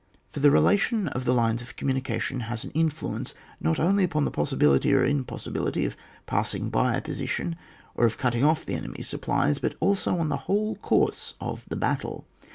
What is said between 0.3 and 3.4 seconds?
For the relation of the lines of commu nication has an influence